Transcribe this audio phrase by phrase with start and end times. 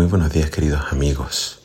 [0.00, 1.60] Muy buenos días queridos amigos.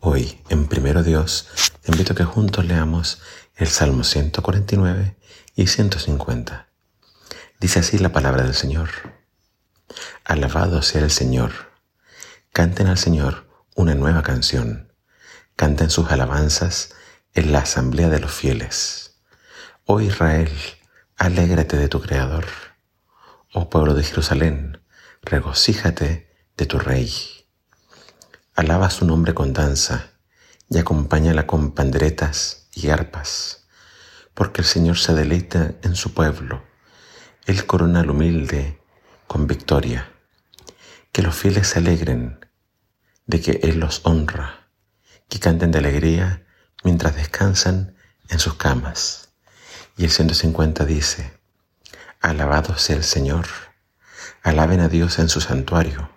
[0.00, 1.48] Hoy, en Primero Dios,
[1.82, 3.20] te invito a que juntos leamos
[3.56, 5.14] el Salmo 149
[5.54, 6.66] y 150.
[7.60, 8.88] Dice así la palabra del Señor.
[10.24, 11.52] Alabado sea el Señor.
[12.54, 14.90] Canten al Señor una nueva canción.
[15.54, 16.94] Canten sus alabanzas
[17.34, 19.18] en la asamblea de los fieles.
[19.84, 20.50] Oh Israel,
[21.18, 22.46] alégrate de tu Creador.
[23.52, 24.80] Oh pueblo de Jerusalén,
[25.20, 27.33] regocíjate de tu Rey.
[28.56, 30.12] Alaba su nombre con danza
[30.70, 33.66] y acompáñala con panderetas y arpas,
[34.32, 36.62] porque el Señor se deleita en su pueblo.
[37.46, 38.80] Él corona al humilde
[39.26, 40.08] con victoria.
[41.10, 42.46] Que los fieles se alegren
[43.26, 44.68] de que Él los honra,
[45.28, 46.46] que canten de alegría
[46.84, 47.96] mientras descansan
[48.28, 49.30] en sus camas.
[49.96, 51.36] Y el 150 dice,
[52.20, 53.46] Alabado sea el Señor,
[54.44, 56.08] alaben a Dios en su santuario,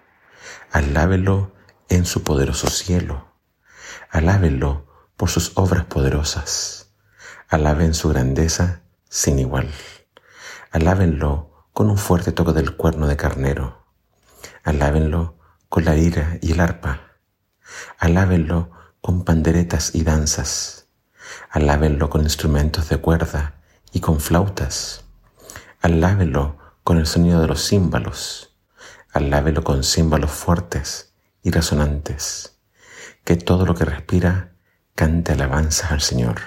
[0.72, 1.57] alábelo
[1.90, 3.34] en su poderoso cielo.
[4.10, 6.92] Alábenlo por sus obras poderosas.
[7.48, 9.70] Alaben su grandeza sin igual.
[10.72, 13.86] Alábenlo con un fuerte toque del cuerno de carnero.
[14.64, 15.38] Alábenlo
[15.70, 17.20] con la ira y el arpa.
[17.98, 20.88] Alábenlo con panderetas y danzas.
[21.50, 23.62] Alábenlo con instrumentos de cuerda
[23.94, 25.06] y con flautas.
[25.82, 28.56] Alábenlo con el sonido de los címbalos.
[29.14, 31.08] Alábenlo con címbalos fuertes
[31.44, 32.60] y resonantes.
[33.24, 34.54] Que todo lo que respira
[34.96, 36.42] cante alabanzas al Señor.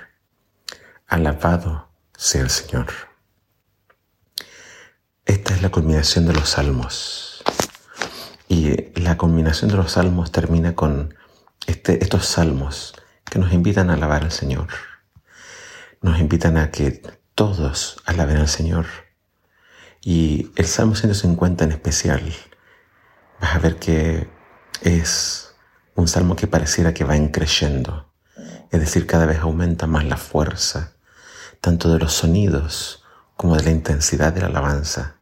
[1.06, 2.86] Alabado sea el Señor.
[5.24, 7.44] Esta es la culminación de los salmos.
[8.48, 11.14] Y la culminación de los salmos termina con
[11.66, 12.94] este, estos salmos
[13.24, 14.68] que nos invitan a alabar al Señor.
[16.02, 17.02] Nos invitan a que
[17.34, 18.86] todos alaben al Señor.
[20.02, 22.34] Y el Salmo 150 en especial,
[23.40, 24.28] vas a ver que
[24.82, 25.54] es
[25.94, 28.12] un salmo que pareciera que va creciendo,
[28.70, 30.94] es decir, cada vez aumenta más la fuerza,
[31.60, 33.04] tanto de los sonidos
[33.36, 35.16] como de la intensidad de la alabanza.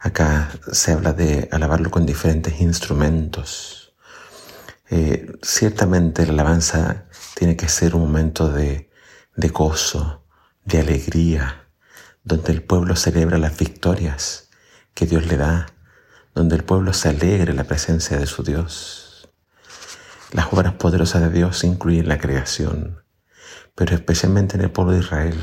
[0.00, 3.94] Acá se habla de alabarlo con diferentes instrumentos.
[4.90, 8.90] Eh, ciertamente la alabanza tiene que ser un momento de,
[9.36, 10.24] de gozo,
[10.64, 11.68] de alegría,
[12.22, 14.50] donde el pueblo celebra las victorias
[14.94, 15.66] que Dios le da
[16.34, 19.28] donde el pueblo se alegre en la presencia de su Dios.
[20.32, 23.02] Las obras poderosas de Dios incluyen la creación,
[23.74, 25.42] pero especialmente en el pueblo de Israel.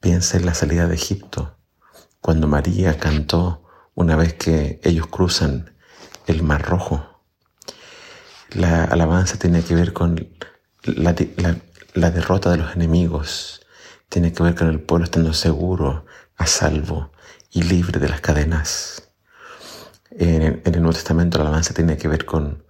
[0.00, 1.56] Piensa en la salida de Egipto,
[2.20, 3.64] cuando María cantó
[3.94, 5.74] una vez que ellos cruzan
[6.26, 7.24] el Mar Rojo.
[8.50, 10.28] La alabanza tiene que ver con
[10.82, 11.16] la,
[11.94, 13.66] la derrota de los enemigos,
[14.08, 17.10] tiene que ver con el pueblo estando seguro, a salvo
[17.50, 19.07] y libre de las cadenas.
[20.20, 22.64] En el, Nuevo Testamento la alabanza tiene que ver con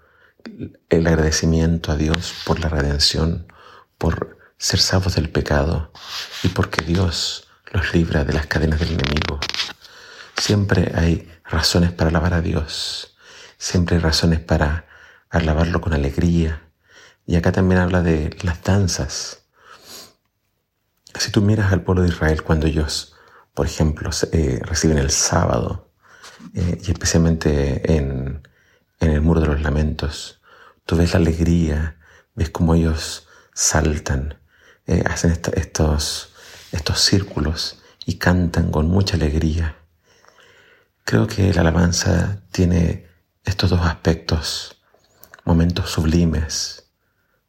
[0.90, 3.50] el agradecimiento a Dios por la redención,
[3.96, 5.90] por ser salvos del pecado
[6.42, 9.40] y porque Dios los libra de las cadenas del enemigo.
[10.36, 13.16] Siempre hay razones para alabar a Dios,
[13.56, 14.86] siempre hay razones para
[15.30, 16.68] alabarlo con alegría.
[17.24, 19.44] Y acá también habla de las danzas.
[21.18, 23.14] Si tú miras al pueblo de Israel cuando ellos,
[23.54, 25.87] por ejemplo, eh, reciben el sábado,
[26.54, 28.42] eh, y especialmente en,
[29.00, 30.40] el muro de los lamentos.
[30.84, 31.98] Tú ves la alegría,
[32.34, 34.38] ves cómo ellos saltan,
[34.86, 36.32] eh, hacen estos,
[36.72, 39.76] estos círculos y cantan con mucha alegría.
[41.04, 43.06] Creo que la alabanza tiene
[43.44, 44.82] estos dos aspectos,
[45.44, 46.90] momentos sublimes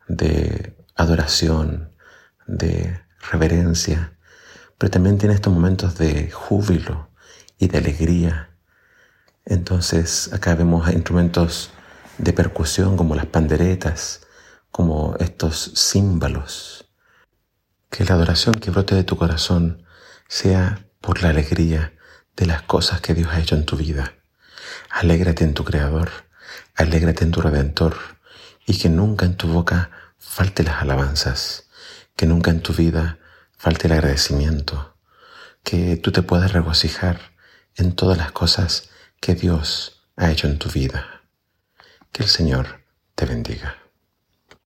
[0.08, 1.92] de adoración,
[2.48, 3.02] de
[3.32, 4.18] reverencia,
[4.78, 7.10] pero también tiene estos momentos de júbilo
[7.58, 8.49] y de alegría
[9.46, 11.72] entonces acá vemos instrumentos
[12.18, 14.22] de percusión como las panderetas,
[14.72, 16.90] como estos címbalos.
[17.90, 19.84] Que la adoración que brote de tu corazón
[20.28, 21.94] sea por la alegría
[22.36, 24.14] de las cosas que Dios ha hecho en tu vida.
[24.90, 26.10] Alégrate en tu Creador,
[26.76, 27.96] alégrate en tu Redentor
[28.66, 31.70] y que nunca en tu boca falte las alabanzas,
[32.16, 33.18] que nunca en tu vida
[33.58, 34.96] falte el agradecimiento,
[35.64, 37.34] que tú te puedas regocijar
[37.76, 38.90] en todas las cosas
[39.20, 41.24] que Dios ha hecho en tu vida.
[42.12, 42.86] Que el Señor
[43.16, 43.78] te bendiga.